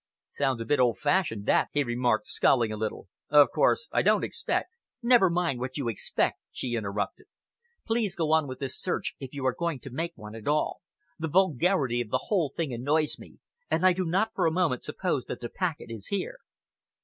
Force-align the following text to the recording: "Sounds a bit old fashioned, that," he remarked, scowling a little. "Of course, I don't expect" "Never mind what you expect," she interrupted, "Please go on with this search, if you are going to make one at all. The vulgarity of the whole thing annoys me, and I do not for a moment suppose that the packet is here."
"Sounds 0.31 0.59
a 0.59 0.65
bit 0.65 0.79
old 0.79 0.97
fashioned, 0.97 1.45
that," 1.45 1.69
he 1.73 1.83
remarked, 1.83 2.25
scowling 2.25 2.71
a 2.71 2.75
little. 2.75 3.07
"Of 3.29 3.49
course, 3.53 3.87
I 3.91 4.01
don't 4.01 4.23
expect" 4.23 4.71
"Never 5.03 5.29
mind 5.29 5.59
what 5.59 5.77
you 5.77 5.87
expect," 5.89 6.39
she 6.51 6.73
interrupted, 6.73 7.27
"Please 7.85 8.15
go 8.15 8.31
on 8.31 8.47
with 8.47 8.57
this 8.57 8.75
search, 8.81 9.13
if 9.19 9.31
you 9.31 9.45
are 9.45 9.53
going 9.53 9.79
to 9.81 9.91
make 9.91 10.13
one 10.17 10.33
at 10.33 10.47
all. 10.47 10.81
The 11.19 11.27
vulgarity 11.27 12.01
of 12.01 12.09
the 12.09 12.25
whole 12.29 12.49
thing 12.57 12.73
annoys 12.73 13.19
me, 13.19 13.37
and 13.69 13.85
I 13.85 13.93
do 13.93 14.03
not 14.03 14.33
for 14.33 14.47
a 14.47 14.51
moment 14.51 14.83
suppose 14.83 15.25
that 15.25 15.39
the 15.39 15.49
packet 15.49 15.91
is 15.91 16.07
here." 16.07 16.37